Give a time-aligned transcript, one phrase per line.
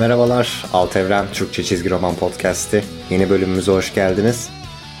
[0.00, 2.82] Merhabalar, Alt Evren Türkçe Çizgi Roman Podcast'i.
[3.10, 4.50] Yeni bölümümüze hoş geldiniz.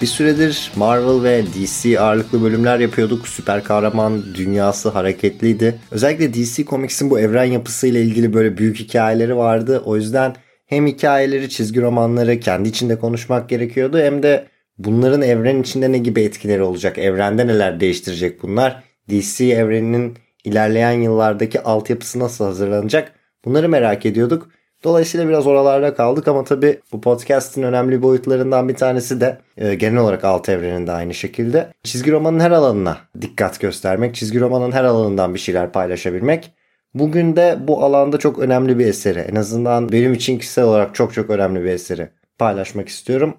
[0.02, 3.28] Bir süredir Marvel ve DC ağırlıklı bölümler yapıyorduk.
[3.28, 5.78] Süper kahraman dünyası hareketliydi.
[5.90, 9.82] Özellikle DC Comics'in bu evren yapısıyla ilgili böyle büyük hikayeleri vardı.
[9.84, 10.34] O yüzden
[10.66, 14.46] hem hikayeleri, çizgi romanları kendi içinde konuşmak gerekiyordu hem de
[14.78, 21.60] bunların evren içinde ne gibi etkileri olacak, evrende neler değiştirecek bunlar, DC evreninin ilerleyen yıllardaki
[21.60, 23.12] altyapısı nasıl hazırlanacak
[23.44, 24.50] bunları merak ediyorduk.
[24.84, 30.00] Dolayısıyla biraz oralarda kaldık ama tabii bu podcast'in önemli boyutlarından bir tanesi de e, genel
[30.00, 35.34] olarak alt evreninde aynı şekilde çizgi romanın her alanına dikkat göstermek, çizgi romanın her alanından
[35.34, 36.52] bir şeyler paylaşabilmek.
[36.94, 41.14] Bugün de bu alanda çok önemli bir eseri, en azından benim için kişisel olarak çok
[41.14, 43.34] çok önemli bir eseri paylaşmak istiyorum.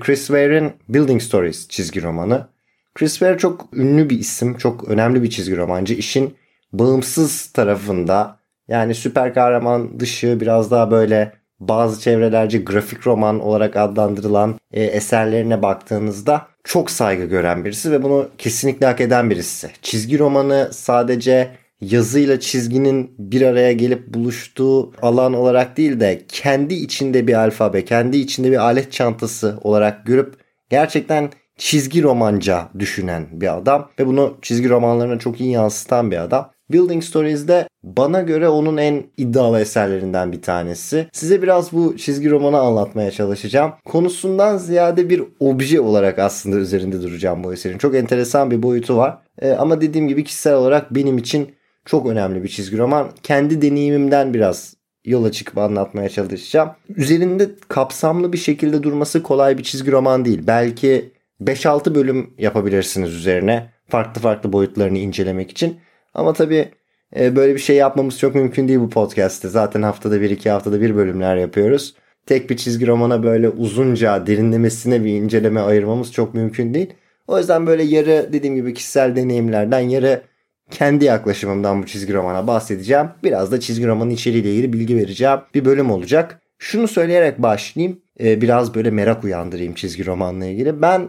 [0.00, 2.46] Chris Ware'in Building Stories çizgi romanı.
[2.94, 5.94] Chris Ware çok ünlü bir isim, çok önemli bir çizgi romancı.
[5.94, 6.34] İşin
[6.72, 8.37] bağımsız tarafında
[8.68, 15.62] yani süper kahraman dışı biraz daha böyle bazı çevrelerce grafik roman olarak adlandırılan e, eserlerine
[15.62, 19.70] baktığınızda çok saygı gören birisi ve bunu kesinlikle hak eden birisi.
[19.82, 27.26] Çizgi romanı sadece yazıyla çizginin bir araya gelip buluştuğu alan olarak değil de kendi içinde
[27.26, 30.34] bir alfabe, kendi içinde bir alet çantası olarak görüp
[30.70, 36.50] gerçekten çizgi romanca düşünen bir adam ve bunu çizgi romanlarına çok iyi yansıtan bir adam.
[36.70, 41.08] Building Stories'de bana göre onun en iddialı eserlerinden bir tanesi.
[41.12, 43.72] Size biraz bu çizgi romanı anlatmaya çalışacağım.
[43.84, 47.78] Konusundan ziyade bir obje olarak aslında üzerinde duracağım bu eserin.
[47.78, 49.18] Çok enteresan bir boyutu var.
[49.42, 51.52] Ee, ama dediğim gibi kişisel olarak benim için
[51.84, 53.10] çok önemli bir çizgi roman.
[53.22, 54.74] Kendi deneyimimden biraz
[55.04, 56.70] yola çıkıp anlatmaya çalışacağım.
[56.96, 60.42] Üzerinde kapsamlı bir şekilde durması kolay bir çizgi roman değil.
[60.46, 63.70] Belki 5-6 bölüm yapabilirsiniz üzerine.
[63.88, 65.78] Farklı farklı boyutlarını incelemek için.
[66.14, 66.68] Ama tabii
[67.16, 69.48] e, böyle bir şey yapmamız çok mümkün değil bu podcast'te.
[69.48, 71.94] Zaten haftada bir iki haftada bir bölümler yapıyoruz.
[72.26, 76.94] Tek bir çizgi romana böyle uzunca derinlemesine bir inceleme ayırmamız çok mümkün değil.
[77.26, 80.22] O yüzden böyle yarı dediğim gibi kişisel deneyimlerden yarı
[80.70, 83.06] kendi yaklaşımımdan bu çizgi romana bahsedeceğim.
[83.24, 86.40] Biraz da çizgi romanın içeriğiyle ilgili bilgi vereceğim bir bölüm olacak.
[86.58, 88.00] Şunu söyleyerek başlayayım.
[88.20, 90.82] E, biraz böyle merak uyandırayım çizgi romanla ilgili.
[90.82, 91.08] Ben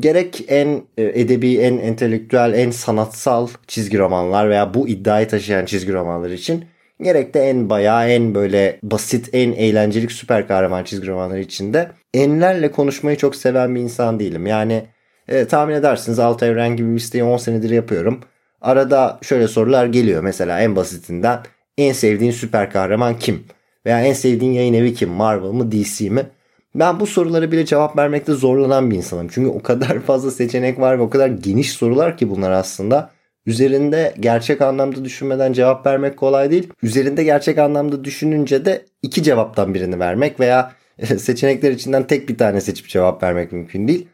[0.00, 5.92] gerek en e, edebi, en entelektüel, en sanatsal çizgi romanlar veya bu iddiayı taşıyan çizgi
[5.92, 6.64] romanlar için
[7.02, 12.70] gerek de en bayağı, en böyle basit, en eğlenceli süper kahraman çizgi romanları içinde enlerle
[12.70, 14.46] konuşmayı çok seven bir insan değilim.
[14.46, 14.84] Yani
[15.28, 18.20] e, tahmin edersiniz Alt Evren gibi bir listeyi 10 senedir yapıyorum.
[18.60, 20.22] Arada şöyle sorular geliyor.
[20.22, 21.40] Mesela en basitinden
[21.78, 23.44] en sevdiğin süper kahraman kim?
[23.86, 25.10] Veya en sevdiğin yayın evi kim?
[25.10, 26.26] Marvel mı DC mi?
[26.74, 29.28] Ben bu sorulara bile cevap vermekte zorlanan bir insanım.
[29.30, 33.10] Çünkü o kadar fazla seçenek var ve o kadar geniş sorular ki bunlar aslında.
[33.46, 36.68] Üzerinde gerçek anlamda düşünmeden cevap vermek kolay değil.
[36.82, 40.72] Üzerinde gerçek anlamda düşününce de iki cevaptan birini vermek veya
[41.18, 44.08] seçenekler içinden tek bir tane seçip cevap vermek mümkün değil.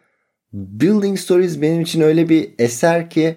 [0.53, 3.37] Building Stories benim için öyle bir eser ki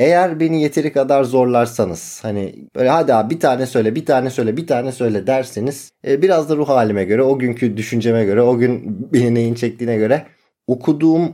[0.00, 4.56] eğer beni yeteri kadar zorlarsanız hani böyle hadi abi bir tane söyle bir tane söyle
[4.56, 8.58] bir tane söyle derseniz e, biraz da ruh halime göre o günkü düşünceme göre o
[8.58, 10.26] gün beni neyin çektiğine göre
[10.66, 11.32] okuduğum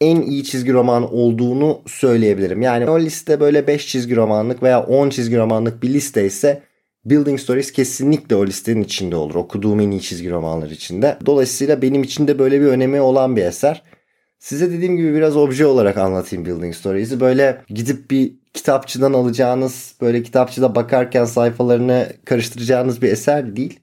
[0.00, 2.62] en iyi çizgi roman olduğunu söyleyebilirim.
[2.62, 6.62] Yani o liste böyle 5 çizgi romanlık veya 10 çizgi romanlık bir liste ise
[7.04, 9.34] Building Stories kesinlikle o listenin içinde olur.
[9.34, 11.16] Okuduğum en iyi çizgi romanlar içinde.
[11.26, 13.82] Dolayısıyla benim için de böyle bir önemi olan bir eser.
[14.40, 17.20] Size dediğim gibi biraz obje olarak anlatayım Building Stories'i.
[17.20, 23.80] Böyle gidip bir kitapçıdan alacağınız, böyle kitapçıda bakarken sayfalarını karıştıracağınız bir eser değil.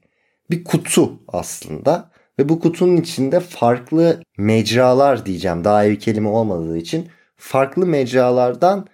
[0.50, 2.10] Bir kutu aslında.
[2.38, 5.64] Ve bu kutunun içinde farklı mecralar diyeceğim.
[5.64, 7.08] Daha iyi bir kelime olmadığı için.
[7.36, 8.86] Farklı mecralardan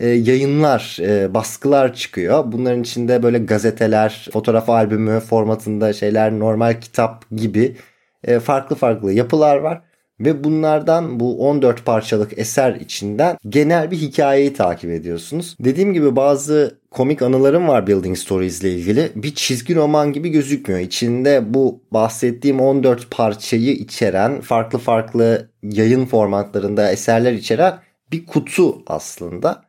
[0.00, 2.52] e, yayınlar, e, baskılar çıkıyor.
[2.52, 7.76] Bunların içinde böyle gazeteler, fotoğraf albümü formatında şeyler, normal kitap gibi
[8.24, 9.87] e, farklı farklı yapılar var.
[10.20, 15.56] Ve bunlardan bu 14 parçalık eser içinden genel bir hikayeyi takip ediyorsunuz.
[15.60, 19.12] Dediğim gibi bazı komik anılarım var Building Stories ile ilgili.
[19.14, 20.80] Bir çizgi roman gibi gözükmüyor.
[20.80, 27.78] İçinde bu bahsettiğim 14 parçayı içeren farklı farklı yayın formatlarında eserler içeren
[28.12, 29.67] bir kutu aslında.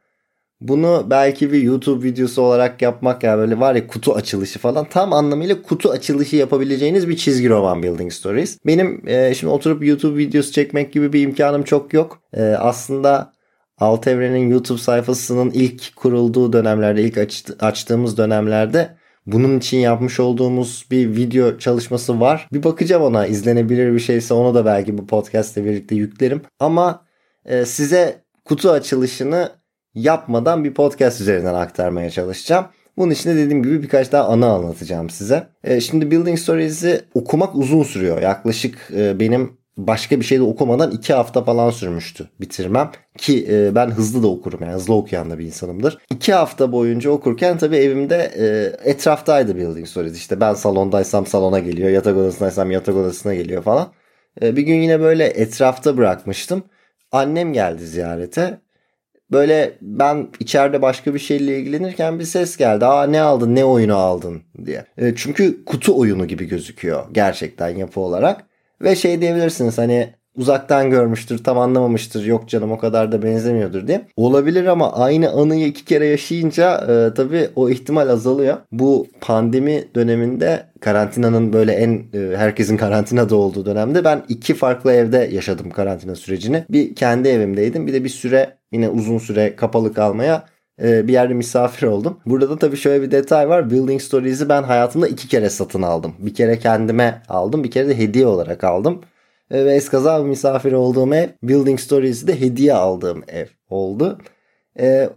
[0.61, 5.13] Bunu belki bir YouTube videosu olarak yapmak ya böyle var ya kutu açılışı falan tam
[5.13, 8.59] anlamıyla kutu açılışı yapabileceğiniz bir çizgi roman Building Stories.
[8.65, 12.21] Benim e, şimdi oturup YouTube videosu çekmek gibi bir imkanım çok yok.
[12.33, 13.33] E, aslında
[13.77, 20.85] Alt Evren'in YouTube sayfasının ilk kurulduğu dönemlerde, ilk açtı, açtığımız dönemlerde bunun için yapmış olduğumuz
[20.91, 22.47] bir video çalışması var.
[22.53, 26.41] Bir bakacağım ona izlenebilir bir şeyse onu da belki bu podcast ile birlikte yüklerim.
[26.59, 27.05] Ama
[27.45, 29.58] e, size kutu açılışını
[29.95, 32.65] yapmadan bir podcast üzerinden aktarmaya çalışacağım.
[32.97, 35.47] Bunun içinde dediğim gibi birkaç daha anı anlatacağım size.
[35.63, 38.21] E, şimdi Building Stories'i okumak uzun sürüyor.
[38.21, 42.91] Yaklaşık e, benim başka bir şey de okumadan iki hafta falan sürmüştü bitirmem.
[43.17, 45.97] Ki e, ben hızlı da okurum yani hızlı okuyan da bir insanımdır.
[46.11, 48.17] İki hafta boyunca okurken tabii evimde
[48.83, 50.17] etraftaydı Building Stories.
[50.17, 53.87] İşte ben salondaysam salona geliyor, yatak odasındaysam yatak odasına geliyor falan.
[54.41, 56.63] Bir gün yine böyle etrafta bırakmıştım.
[57.11, 58.59] Annem geldi ziyarete.
[59.31, 62.85] Böyle ben içeride başka bir şeyle ilgilenirken bir ses geldi.
[62.85, 64.85] Aa ne aldın ne oyunu aldın diye.
[64.97, 68.45] E, çünkü kutu oyunu gibi gözüküyor gerçekten yapı olarak.
[68.81, 74.01] Ve şey diyebilirsiniz hani uzaktan görmüştür tam anlamamıştır yok canım o kadar da benzemiyordur diye.
[74.15, 78.57] Olabilir ama aynı anıyı iki kere yaşayınca e, tabii o ihtimal azalıyor.
[78.71, 85.29] Bu pandemi döneminde karantinanın böyle en e, herkesin karantinada olduğu dönemde ben iki farklı evde
[85.31, 86.65] yaşadım karantina sürecini.
[86.69, 90.45] Bir kendi evimdeydim bir de bir süre yine uzun süre kapalı kalmaya
[90.83, 92.19] e, bir yerde misafir oldum.
[92.25, 93.69] Burada da tabii şöyle bir detay var.
[93.69, 96.15] Building Stories'i ben hayatımda iki kere satın aldım.
[96.19, 97.63] Bir kere kendime aldım.
[97.63, 99.01] Bir kere de hediye olarak aldım.
[99.51, 104.19] E, ve eskaza misafir olduğum ev Building Stories'i de hediye aldığım ev oldu.
[104.79, 105.09] Ee,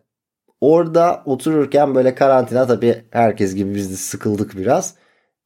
[0.61, 4.95] orada otururken böyle karantina tabii herkes gibi biz de sıkıldık biraz.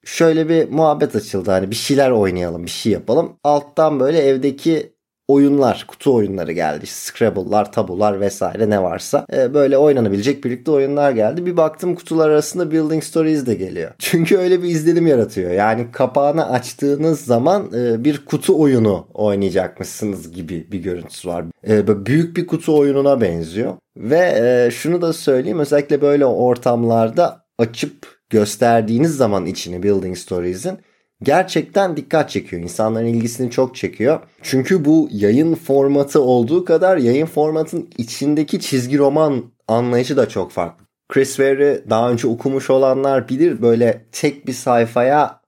[0.05, 3.39] Şöyle bir muhabbet açıldı hani bir şeyler oynayalım bir şey yapalım.
[3.45, 4.96] Alttan böyle evdeki
[5.29, 6.85] oyunlar, kutu oyunları geldi.
[6.85, 9.27] İşte Scrabble'lar, tabular vesaire ne varsa.
[9.33, 11.47] E, böyle oynanabilecek birlikte oyunlar geldi.
[11.47, 13.91] Bir baktım kutular arasında Building Stories de geliyor.
[13.99, 15.51] Çünkü öyle bir izlenim yaratıyor.
[15.51, 21.45] Yani kapağını açtığınız zaman e, bir kutu oyunu oynayacakmışsınız gibi bir görüntüsü var.
[21.69, 23.75] E, büyük bir kutu oyununa benziyor.
[23.97, 30.79] Ve e, şunu da söyleyeyim özellikle böyle ortamlarda açıp gösterdiğiniz zaman içini Building Stories'in
[31.23, 32.63] gerçekten dikkat çekiyor.
[32.63, 34.21] İnsanların ilgisini çok çekiyor.
[34.43, 40.87] Çünkü bu yayın formatı olduğu kadar yayın formatın içindeki çizgi roman anlayışı da çok farklı.
[41.09, 45.41] Chris Ware'i daha önce okumuş olanlar bilir böyle tek bir sayfaya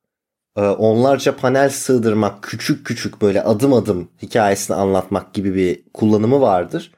[0.57, 6.93] e, onlarca panel sığdırmak, küçük küçük böyle adım adım hikayesini anlatmak gibi bir kullanımı vardır.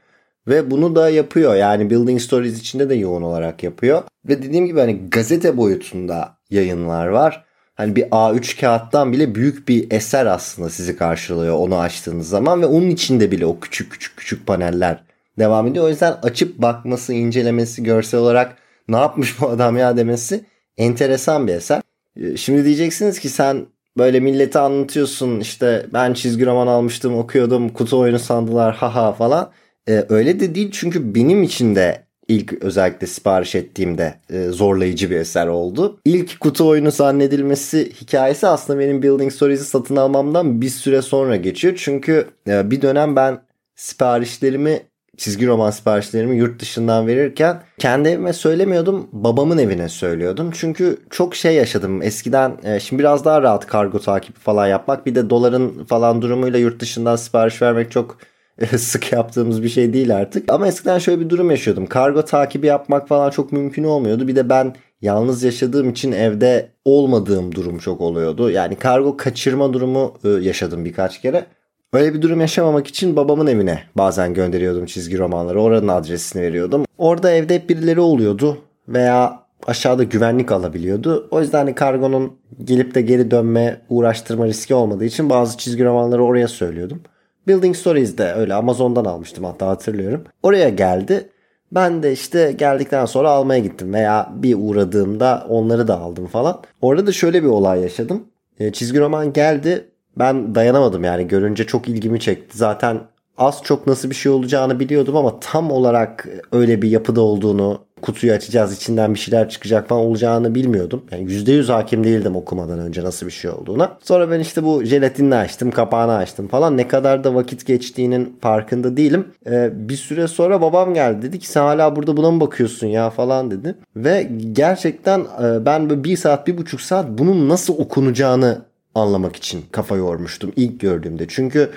[0.49, 1.55] Ve bunu da yapıyor.
[1.55, 4.02] Yani Building Stories içinde de yoğun olarak yapıyor.
[4.28, 7.44] Ve dediğim gibi hani gazete boyutunda yayınlar var
[7.81, 12.67] hani bir A3 kağıttan bile büyük bir eser aslında sizi karşılıyor onu açtığınız zaman ve
[12.67, 15.03] onun içinde bile o küçük küçük küçük paneller
[15.38, 15.85] devam ediyor.
[15.85, 18.56] O yüzden açıp bakması, incelemesi, görsel olarak
[18.88, 20.44] ne yapmış bu adam ya demesi
[20.77, 21.82] enteresan bir eser.
[22.17, 23.67] Ee, şimdi diyeceksiniz ki sen
[23.99, 29.50] böyle millete anlatıyorsun işte ben çizgi roman almıştım okuyordum kutu oyunu sandılar haha falan.
[29.88, 35.17] Ee, öyle de değil çünkü benim için de ilk özellikle sipariş ettiğimde e, zorlayıcı bir
[35.17, 36.00] eser oldu.
[36.05, 41.75] İlk kutu oyunu zannedilmesi hikayesi aslında benim Building Stories'i satın almamdan bir süre sonra geçiyor.
[41.77, 43.38] Çünkü e, bir dönem ben
[43.77, 44.82] siparişlerimi
[45.17, 50.50] çizgi roman siparişlerimi yurt dışından verirken kendi evime söylemiyordum babamın evine söylüyordum.
[50.55, 55.15] Çünkü çok şey yaşadım eskiden e, şimdi biraz daha rahat kargo takibi falan yapmak bir
[55.15, 58.19] de doların falan durumuyla yurt dışından sipariş vermek çok
[58.79, 60.53] sık yaptığımız bir şey değil artık.
[60.53, 61.87] Ama eskiden şöyle bir durum yaşıyordum.
[61.87, 64.29] Kargo takibi yapmak falan çok mümkün olmuyordu.
[64.29, 68.51] Bir de ben yalnız yaşadığım için evde olmadığım durum çok oluyordu.
[68.51, 71.47] Yani kargo kaçırma durumu e, yaşadım birkaç kere.
[71.95, 75.61] Böyle bir durum yaşamamak için babamın evine bazen gönderiyordum çizgi romanları.
[75.62, 76.85] Oranın adresini veriyordum.
[76.99, 81.29] Orada evde hep birileri oluyordu veya aşağıda güvenlik alabiliyordu.
[81.31, 82.33] O yüzden hani kargonun
[82.64, 87.02] gelip de geri dönme uğraştırma riski olmadığı için bazı çizgi romanları oraya söylüyordum.
[87.47, 90.25] Building Stories'de öyle Amazon'dan almıştım hatta hatırlıyorum.
[90.42, 91.28] Oraya geldi.
[91.73, 96.62] Ben de işte geldikten sonra almaya gittim veya bir uğradığımda onları da aldım falan.
[96.80, 98.25] Orada da şöyle bir olay yaşadım.
[98.59, 99.88] E, çizgi roman geldi.
[100.18, 102.59] Ben dayanamadım yani görünce çok ilgimi çekti.
[102.59, 103.00] Zaten
[103.38, 108.32] az çok nasıl bir şey olacağını biliyordum ama tam olarak öyle bir yapıda olduğunu kutuyu
[108.32, 111.02] açacağız içinden bir şeyler çıkacak falan olacağını bilmiyordum.
[111.10, 113.99] Yani %100 hakim değildim okumadan önce nasıl bir şey olduğuna.
[114.02, 116.76] Sonra ben işte bu jelatinini açtım, kapağını açtım falan.
[116.76, 119.28] Ne kadar da vakit geçtiğinin farkında değilim.
[119.46, 121.22] Ee, bir süre sonra babam geldi.
[121.22, 123.75] Dedi ki sen hala burada buna mı bakıyorsun ya falan dedi.
[123.96, 128.58] Ve gerçekten e, ben böyle bir saat, bir buçuk saat bunun nasıl okunacağını
[128.94, 131.25] anlamak için kafa yormuştum ilk gördüğümde.
[131.28, 131.70] Çünkü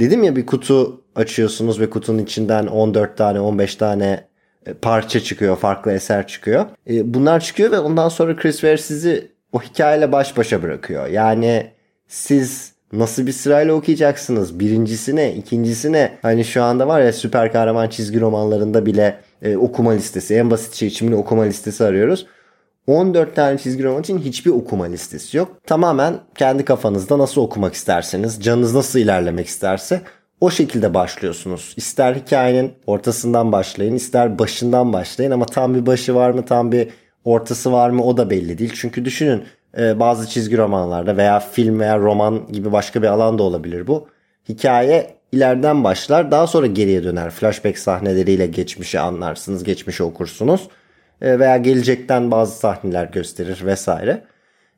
[0.00, 4.24] dedim ya bir kutu açıyorsunuz ve kutunun içinden 14 tane 15 tane
[4.66, 6.66] e, parça çıkıyor, farklı eser çıkıyor.
[6.90, 11.06] E, bunlar çıkıyor ve ondan sonra Chris Ware sizi o hikayeyle baş başa bırakıyor.
[11.06, 11.70] Yani
[12.08, 14.60] siz nasıl bir sırayla okuyacaksınız?
[14.60, 16.18] Birincisine, ikincisine.
[16.22, 20.34] Hani şu anda var ya süper kahraman çizgi romanlarında bile e, okuma listesi.
[20.34, 22.26] En basit şey için okuma listesi arıyoruz.
[22.88, 25.56] 14 tane çizgi roman için hiçbir okuma listesi yok.
[25.66, 30.02] Tamamen kendi kafanızda nasıl okumak isterseniz, canınız nasıl ilerlemek isterse
[30.40, 31.74] o şekilde başlıyorsunuz.
[31.76, 36.88] İster hikayenin ortasından başlayın, ister başından başlayın ama tam bir başı var mı, tam bir
[37.24, 38.72] ortası var mı o da belli değil.
[38.74, 39.44] Çünkü düşünün
[39.78, 44.08] e, bazı çizgi romanlarda veya film veya roman gibi başka bir alan da olabilir bu.
[44.48, 47.30] Hikaye ileriden başlar daha sonra geriye döner.
[47.30, 50.68] Flashback sahneleriyle geçmişi anlarsınız, geçmişi okursunuz.
[51.22, 54.24] E, veya gelecekten bazı sahneler gösterir vesaire.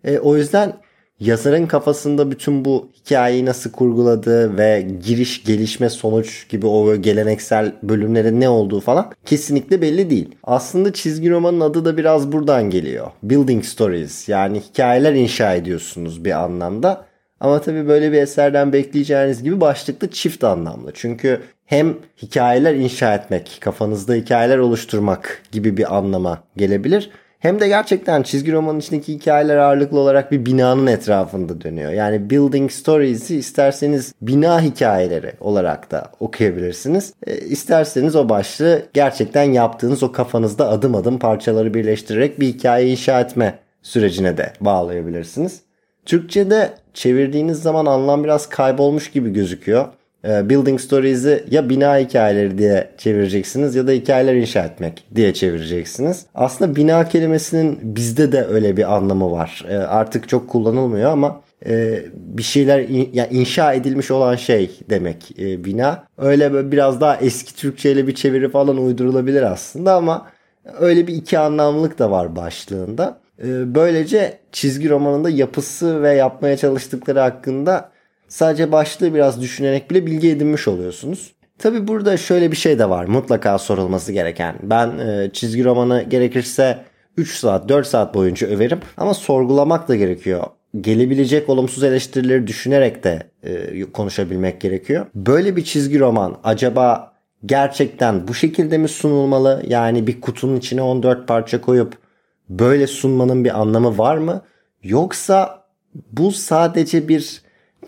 [0.04, 0.72] E, o yüzden
[1.20, 8.40] yazarın kafasında bütün bu hikayeyi nasıl kurguladığı ve giriş, gelişme, sonuç gibi o geleneksel bölümlerin
[8.40, 10.34] ne olduğu falan kesinlikle belli değil.
[10.44, 13.10] Aslında çizgi romanın adı da biraz buradan geliyor.
[13.22, 17.09] Building stories yani hikayeler inşa ediyorsunuz bir anlamda.
[17.40, 20.90] Ama tabii böyle bir eserden bekleyeceğiniz gibi başlıkta çift anlamlı.
[20.94, 27.10] Çünkü hem hikayeler inşa etmek, kafanızda hikayeler oluşturmak gibi bir anlama gelebilir.
[27.38, 31.92] Hem de gerçekten çizgi romanın içindeki hikayeler ağırlıklı olarak bir binanın etrafında dönüyor.
[31.92, 37.14] Yani building stories'i isterseniz bina hikayeleri olarak da okuyabilirsiniz.
[37.26, 43.20] E, isterseniz o başlığı gerçekten yaptığınız o kafanızda adım adım parçaları birleştirerek bir hikaye inşa
[43.20, 45.60] etme sürecine de bağlayabilirsiniz.
[46.06, 49.84] Türkçe'de çevirdiğiniz zaman anlam biraz kaybolmuş gibi gözüküyor.
[50.24, 56.26] Ee, building Stories'i ya bina hikayeleri diye çevireceksiniz ya da hikayeler inşa etmek diye çevireceksiniz.
[56.34, 59.64] Aslında bina kelimesinin bizde de öyle bir anlamı var.
[59.68, 65.40] Ee, artık çok kullanılmıyor ama e, bir şeyler in, yani inşa edilmiş olan şey demek
[65.40, 66.04] e, bina.
[66.18, 70.26] Öyle biraz daha eski Türkçe ile bir çeviri falan uydurulabilir aslında ama
[70.80, 73.20] öyle bir iki anlamlılık da var başlığında.
[73.44, 77.90] Ee, böylece çizgi romanında yapısı ve yapmaya çalıştıkları hakkında
[78.28, 81.32] sadece başlığı biraz düşünerek bile bilgi edinmiş oluyorsunuz.
[81.58, 84.54] Tabi burada şöyle bir şey de var mutlaka sorulması gereken.
[84.62, 86.78] Ben e, çizgi romanı gerekirse
[87.16, 90.44] 3 saat 4 saat boyunca överim ama sorgulamak da gerekiyor.
[90.80, 95.06] Gelebilecek olumsuz eleştirileri düşünerek de e, konuşabilmek gerekiyor.
[95.14, 97.12] Böyle bir çizgi roman acaba
[97.46, 99.62] gerçekten bu şekilde mi sunulmalı?
[99.66, 101.98] Yani bir kutunun içine 14 parça koyup
[102.50, 104.42] böyle sunmanın bir anlamı var mı?
[104.82, 105.64] Yoksa
[106.12, 107.42] bu sadece bir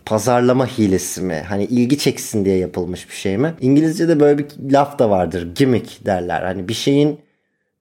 [0.04, 1.42] pazarlama hilesi mi?
[1.48, 3.54] Hani ilgi çeksin diye yapılmış bir şey mi?
[3.60, 5.54] İngilizce'de böyle bir laf da vardır.
[5.54, 6.42] Gimmick derler.
[6.42, 7.20] Hani bir şeyin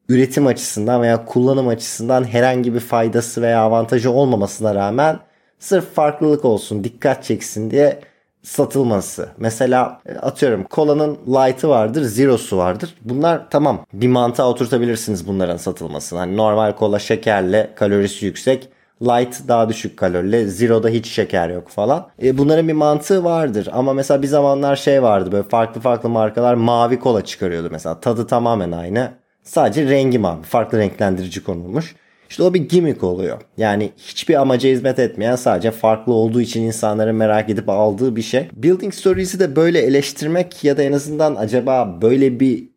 [0.10, 5.20] üretim açısından veya kullanım açısından herhangi bir faydası veya avantajı olmamasına rağmen
[5.60, 8.00] sırf farklılık olsun, dikkat çeksin diye
[8.44, 9.30] satılması.
[9.38, 12.96] Mesela e, atıyorum kolanın light'ı vardır, zero'su vardır.
[13.02, 16.20] Bunlar tamam bir mantığa oturtabilirsiniz bunların satılmasını.
[16.20, 18.70] Hani normal kola şekerle kalorisi yüksek.
[19.02, 20.50] Light daha düşük kalorili.
[20.50, 22.08] Zero'da hiç şeker yok falan.
[22.24, 23.70] E, bunların bir mantığı vardır.
[23.72, 28.00] Ama mesela bir zamanlar şey vardı böyle farklı farklı markalar mavi kola çıkarıyordu mesela.
[28.00, 29.12] Tadı tamamen aynı.
[29.44, 30.44] Sadece rengi mavi.
[30.44, 31.96] Farklı renklendirici konulmuş.
[32.32, 33.42] İşte o bir gimmick oluyor.
[33.58, 38.50] Yani hiçbir amaca hizmet etmeyen sadece farklı olduğu için insanların merak edip aldığı bir şey.
[38.54, 42.70] Building Stories'i de böyle eleştirmek ya da en azından acaba böyle bir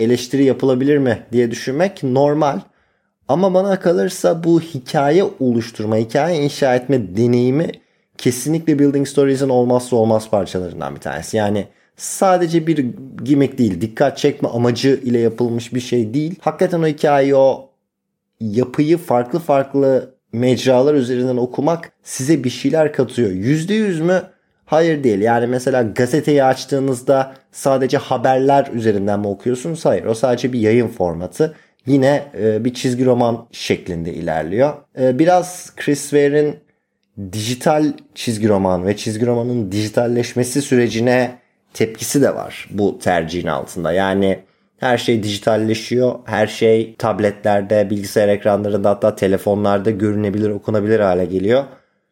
[0.00, 2.60] eleştiri yapılabilir mi diye düşünmek normal.
[3.28, 7.70] Ama bana kalırsa bu hikaye oluşturma, hikaye inşa etme deneyimi
[8.18, 11.36] kesinlikle Building Stories'in olmazsa olmaz parçalarından bir tanesi.
[11.36, 12.86] Yani sadece bir
[13.24, 16.34] gimmick değil, dikkat çekme amacı ile yapılmış bir şey değil.
[16.40, 17.67] Hakikaten o hikayeyi o
[18.40, 23.30] yapıyı farklı farklı mecralar üzerinden okumak size bir şeyler katıyor.
[23.30, 24.22] %100 mü?
[24.64, 25.20] Hayır değil.
[25.20, 29.84] Yani mesela gazeteyi açtığınızda sadece haberler üzerinden mi okuyorsunuz?
[29.84, 30.04] Hayır.
[30.04, 31.54] O sadece bir yayın formatı.
[31.86, 34.74] Yine e, bir çizgi roman şeklinde ilerliyor.
[35.00, 36.56] E, biraz Chris Ware'in
[37.32, 41.38] dijital çizgi roman ve çizgi romanın dijitalleşmesi sürecine
[41.74, 43.92] tepkisi de var bu tercihin altında.
[43.92, 44.38] Yani
[44.78, 46.14] her şey dijitalleşiyor.
[46.24, 51.64] Her şey tabletlerde, bilgisayar ekranlarında hatta telefonlarda görünebilir, okunabilir hale geliyor.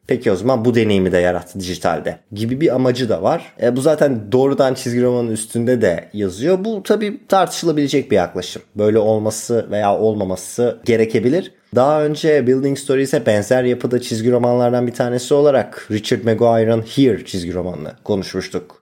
[0.06, 3.52] Peki o zaman bu deneyimi de yarattı dijitalde gibi bir amacı da var.
[3.62, 6.64] E, bu zaten doğrudan çizgi romanın üstünde de yazıyor.
[6.64, 8.62] Bu tabii tartışılabilecek bir yaklaşım.
[8.76, 11.52] Böyle olması veya olmaması gerekebilir.
[11.74, 17.54] Daha önce Building Stories'e benzer yapıda çizgi romanlardan bir tanesi olarak Richard Maguire'ın Here çizgi
[17.54, 18.75] romanını konuşmuştuk.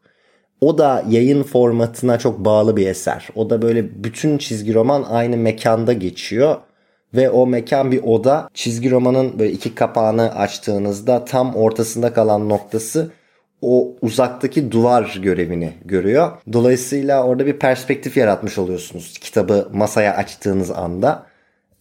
[0.65, 3.29] O da yayın formatına çok bağlı bir eser.
[3.35, 6.57] O da böyle bütün çizgi roman aynı mekanda geçiyor.
[7.15, 8.49] Ve o mekan bir oda.
[8.55, 13.11] Çizgi romanın böyle iki kapağını açtığınızda tam ortasında kalan noktası
[13.63, 16.33] o uzaktaki duvar görevini görüyor.
[16.53, 21.27] Dolayısıyla orada bir perspektif yaratmış oluyorsunuz kitabı masaya açtığınız anda.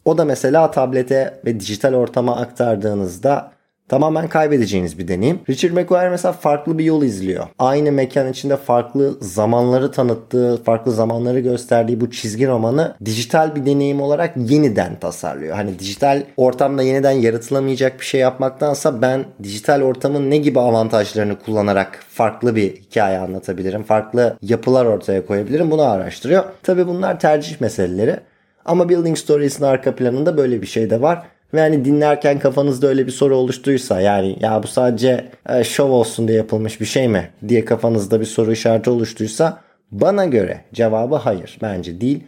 [0.05, 3.51] O da mesela tablete ve dijital ortama aktardığınızda
[3.89, 5.39] tamamen kaybedeceğiniz bir deneyim.
[5.49, 7.47] Richard McGuire mesela farklı bir yol izliyor.
[7.59, 14.01] Aynı mekan içinde farklı zamanları tanıttığı, farklı zamanları gösterdiği bu çizgi romanı dijital bir deneyim
[14.01, 15.55] olarak yeniden tasarlıyor.
[15.55, 21.99] Hani dijital ortamda yeniden yaratılamayacak bir şey yapmaktansa ben dijital ortamın ne gibi avantajlarını kullanarak
[22.09, 26.43] farklı bir hikaye anlatabilirim, farklı yapılar ortaya koyabilirim bunu araştırıyor.
[26.63, 28.19] Tabii bunlar tercih meseleleri.
[28.65, 31.23] Ama Building Stories'in arka planında böyle bir şey de var.
[31.53, 36.27] Ve hani dinlerken kafanızda öyle bir soru oluştuysa yani ya bu sadece e, şov olsun
[36.27, 41.57] diye yapılmış bir şey mi diye kafanızda bir soru işareti oluştuysa bana göre cevabı hayır
[41.61, 42.23] bence değil.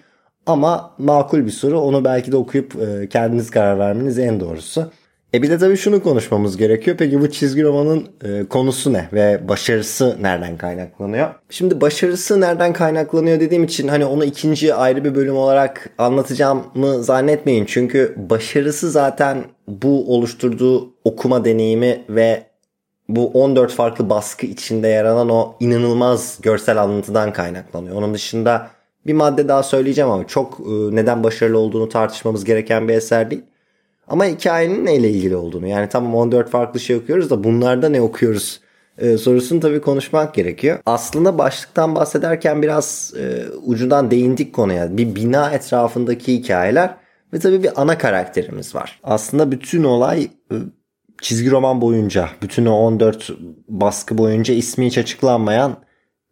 [0.45, 4.91] Ama makul bir soru onu belki de okuyup e, kendiniz karar vermeniz en doğrusu.
[5.35, 6.97] E bir de tabii şunu konuşmamız gerekiyor.
[6.97, 11.29] Peki bu çizgi romanın e, konusu ne ve başarısı nereden kaynaklanıyor?
[11.49, 17.65] Şimdi başarısı nereden kaynaklanıyor dediğim için hani onu ikinci ayrı bir bölüm olarak anlatacağımı zannetmeyin.
[17.65, 22.43] Çünkü başarısı zaten bu oluşturduğu okuma deneyimi ve
[23.09, 27.95] bu 14 farklı baskı içinde yer alan o inanılmaz görsel alıntıdan kaynaklanıyor.
[27.95, 28.67] Onun dışında
[29.07, 33.43] bir madde daha söyleyeceğim ama çok e, neden başarılı olduğunu tartışmamız gereken bir eser değil.
[34.07, 38.59] Ama hikayenin neyle ilgili olduğunu yani tamam 14 farklı şey okuyoruz da bunlarda ne okuyoruz
[38.97, 40.79] e, sorusunu tabii konuşmak gerekiyor.
[40.85, 44.97] Aslında başlıktan bahsederken biraz e, ucundan değindik konuya.
[44.97, 46.95] Bir bina etrafındaki hikayeler
[47.33, 48.99] ve tabii bir ana karakterimiz var.
[49.03, 50.55] Aslında bütün olay e,
[51.21, 53.29] çizgi roman boyunca, bütün o 14
[53.67, 55.75] baskı boyunca ismi hiç açıklanmayan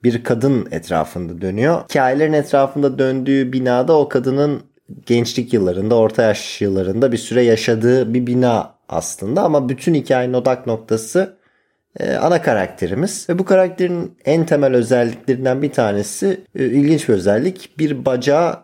[0.03, 1.84] bir kadın etrafında dönüyor.
[1.84, 4.62] Hikayelerin etrafında döndüğü binada o kadının
[5.05, 9.41] gençlik yıllarında, orta yaş yıllarında bir süre yaşadığı bir bina aslında.
[9.41, 11.38] Ama bütün hikayenin odak noktası
[12.00, 13.29] e, ana karakterimiz.
[13.29, 18.62] Ve bu karakterin en temel özelliklerinden bir tanesi e, ilginç bir özellik bir bacağı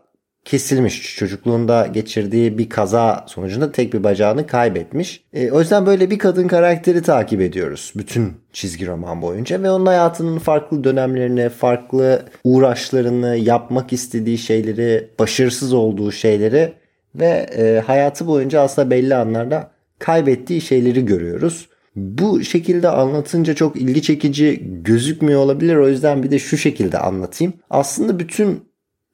[0.50, 1.16] kesilmiş.
[1.16, 5.24] Çocukluğunda geçirdiği bir kaza sonucunda tek bir bacağını kaybetmiş.
[5.34, 9.86] E, o yüzden böyle bir kadın karakteri takip ediyoruz bütün çizgi roman boyunca ve onun
[9.86, 16.74] hayatının farklı dönemlerini, farklı uğraşlarını, yapmak istediği şeyleri, başarısız olduğu şeyleri
[17.16, 21.70] ve e, hayatı boyunca aslında belli anlarda kaybettiği şeyleri görüyoruz.
[21.96, 25.76] Bu şekilde anlatınca çok ilgi çekici gözükmüyor olabilir.
[25.76, 27.54] O yüzden bir de şu şekilde anlatayım.
[27.70, 28.69] Aslında bütün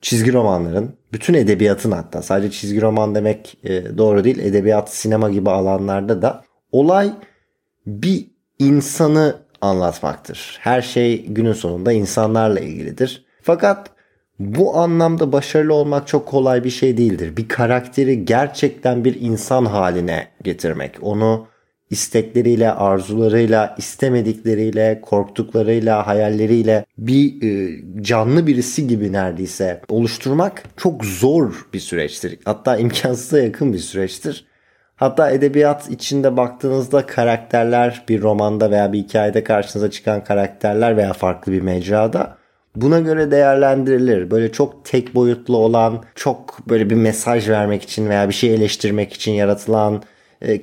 [0.05, 4.39] çizgi romanların, bütün edebiyatın hatta sadece çizgi roman demek e, doğru değil.
[4.39, 7.13] Edebiyat, sinema gibi alanlarda da olay
[7.87, 8.27] bir
[8.59, 10.57] insanı anlatmaktır.
[10.61, 13.25] Her şey günün sonunda insanlarla ilgilidir.
[13.41, 13.89] Fakat
[14.39, 17.37] bu anlamda başarılı olmak çok kolay bir şey değildir.
[17.37, 21.47] Bir karakteri gerçekten bir insan haline getirmek, onu
[21.89, 31.79] istekleriyle, arzularıyla, istemedikleriyle, korktuklarıyla, hayalleriyle bir e, canlı birisi gibi neredeyse oluşturmak çok zor bir
[31.79, 32.39] süreçtir.
[32.45, 34.45] Hatta imkansıza yakın bir süreçtir.
[34.95, 41.51] Hatta edebiyat içinde baktığınızda karakterler bir romanda veya bir hikayede karşınıza çıkan karakterler veya farklı
[41.51, 42.37] bir mecrada
[42.75, 44.31] buna göre değerlendirilir.
[44.31, 49.13] Böyle çok tek boyutlu olan, çok böyle bir mesaj vermek için veya bir şey eleştirmek
[49.13, 50.03] için yaratılan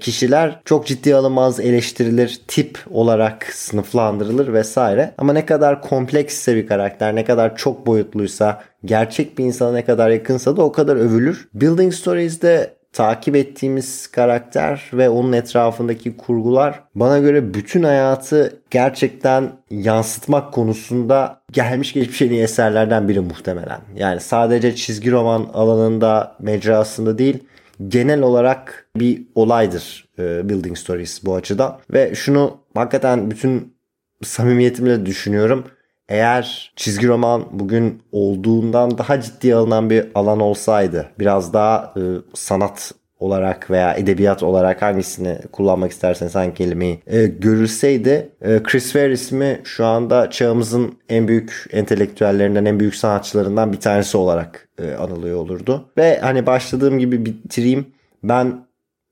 [0.01, 5.15] kişiler çok ciddi alınmaz eleştirilir, tip olarak sınıflandırılır vesaire.
[5.19, 10.11] Ama ne kadar kompleksse bir karakter, ne kadar çok boyutluysa, gerçek bir insana ne kadar
[10.11, 11.49] yakınsa da o kadar övülür.
[11.55, 20.53] Building Stories'de takip ettiğimiz karakter ve onun etrafındaki kurgular bana göre bütün hayatı gerçekten yansıtmak
[20.53, 23.81] konusunda gelmiş geçmiş en iyi eserlerden biri muhtemelen.
[23.97, 27.39] Yani sadece çizgi roman alanında, mecrasında değil,
[27.89, 31.79] genel olarak bir olaydır e, Building Stories bu açıdan.
[31.93, 33.75] Ve şunu hakikaten bütün
[34.23, 35.65] samimiyetimle düşünüyorum.
[36.09, 42.03] Eğer çizgi roman bugün olduğundan daha ciddi alınan bir alan olsaydı, biraz daha e,
[42.35, 49.13] sanat olarak veya edebiyat olarak hangisini kullanmak isterseniz hangi kelimeyi e, görülseydi e, Chris Ware
[49.13, 55.39] ismi şu anda çağımızın en büyük entelektüellerinden en büyük sanatçılarından bir tanesi olarak e, anılıyor
[55.39, 55.89] olurdu.
[55.97, 57.87] Ve hani başladığım gibi bitireyim.
[58.23, 58.67] Ben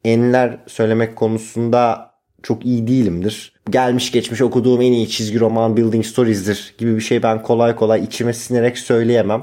[0.05, 2.11] enler söylemek konusunda
[2.43, 3.53] çok iyi değilimdir.
[3.71, 8.05] Gelmiş geçmiş okuduğum en iyi çizgi roman Building Stories'dir gibi bir şey ben kolay kolay
[8.05, 9.43] içime sinerek söyleyemem.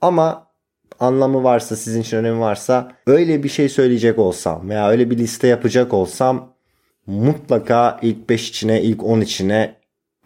[0.00, 0.46] Ama
[1.00, 5.48] anlamı varsa sizin için önemi varsa öyle bir şey söyleyecek olsam veya öyle bir liste
[5.48, 6.54] yapacak olsam
[7.06, 9.76] mutlaka ilk 5 içine ilk 10 içine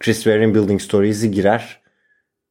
[0.01, 1.81] Chris Ware'in Building Stories'i girer.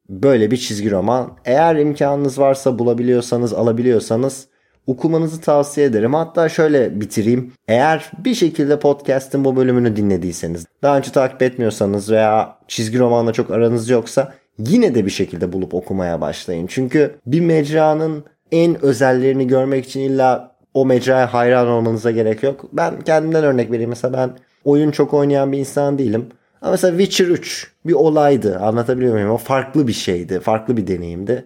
[0.09, 1.37] Böyle bir çizgi roman.
[1.45, 4.47] Eğer imkanınız varsa bulabiliyorsanız alabiliyorsanız
[4.87, 6.13] okumanızı tavsiye ederim.
[6.13, 7.53] Hatta şöyle bitireyim.
[7.67, 13.51] Eğer bir şekilde podcast'ın bu bölümünü dinlediyseniz, daha önce takip etmiyorsanız veya çizgi romanla çok
[13.51, 16.67] aranız yoksa yine de bir şekilde bulup okumaya başlayın.
[16.67, 22.65] Çünkü bir mecranın en özellerini görmek için illa o mecraya hayran olmanıza gerek yok.
[22.73, 23.89] Ben kendimden örnek vereyim.
[23.89, 24.29] Mesela ben
[24.65, 26.25] oyun çok oynayan bir insan değilim.
[26.61, 28.59] Ama mesela Witcher 3 bir olaydı.
[28.59, 29.31] Anlatabiliyor muyum?
[29.31, 30.39] O farklı bir şeydi.
[30.39, 31.45] Farklı bir deneyimdi.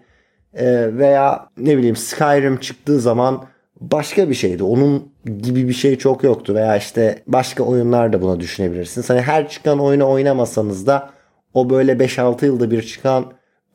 [0.53, 3.43] Ee, veya ne bileyim Skyrim çıktığı zaman
[3.81, 4.63] başka bir şeydi.
[4.63, 6.55] Onun gibi bir şey çok yoktu.
[6.55, 9.09] Veya işte başka oyunlar da buna düşünebilirsiniz.
[9.09, 11.09] Hani her çıkan oyunu oynamasanız da
[11.53, 13.25] o böyle 5-6 yılda bir çıkan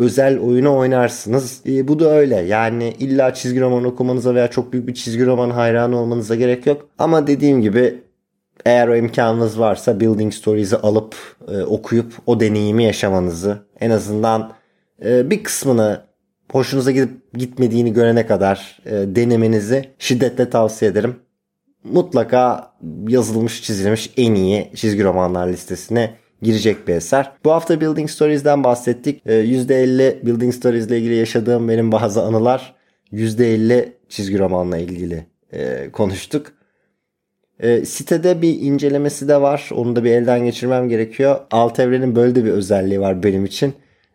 [0.01, 1.63] özel oyunu oynarsınız.
[1.67, 2.37] E, bu da öyle.
[2.37, 6.89] Yani illa çizgi roman okumanıza veya çok büyük bir çizgi roman hayranı olmanıza gerek yok.
[6.99, 8.01] Ama dediğim gibi
[8.67, 11.17] eğer o imkanınız varsa Building Stories'i alıp
[11.49, 14.53] e, okuyup o deneyimi yaşamanızı en azından
[15.05, 16.01] e, bir kısmını
[16.53, 21.17] hoşunuza gidip gitmediğini görene kadar e, denemenizi şiddetle tavsiye ederim.
[21.85, 22.73] Mutlaka
[23.09, 27.33] yazılmış çizilmiş en iyi çizgi romanlar listesine girecek bir eser.
[27.45, 29.27] Bu hafta Building Stories'den bahsettik.
[29.27, 32.75] %50 e, Building Stories ile ilgili yaşadığım benim bazı anılar.
[33.13, 36.53] %50 çizgi romanla ilgili e, konuştuk.
[37.61, 39.71] E, sitede bir incelemesi de var.
[39.75, 41.41] Onu da bir elden geçirmem gerekiyor.
[41.51, 43.75] Alt evrenin böyle de bir özelliği var benim için.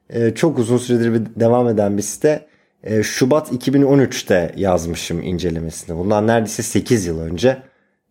[0.10, 2.48] E, çok uzun süredir bir devam eden bir site.
[3.04, 5.98] Şubat 2013'te yazmışım incelemesini.
[5.98, 7.58] Bundan neredeyse 8 yıl önce.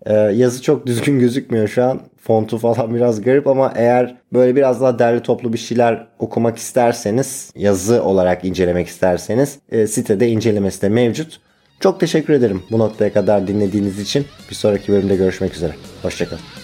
[0.07, 2.01] E, yazı çok düzgün gözükmüyor şu an.
[2.23, 7.53] Fontu falan biraz garip ama eğer böyle biraz daha derli toplu bir şeyler okumak isterseniz,
[7.57, 11.41] yazı olarak incelemek isterseniz e, sitede incelemesi de mevcut.
[11.81, 14.27] Çok teşekkür ederim bu noktaya kadar dinlediğiniz için.
[14.51, 15.73] Bir sonraki bölümde görüşmek üzere.
[16.03, 16.60] Hoşçakalın.